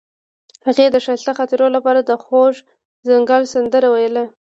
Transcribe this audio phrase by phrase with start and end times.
[0.67, 2.55] هغې د ښایسته خاطرو لپاره د خوږ
[3.07, 4.23] ځنګل سندره ویله.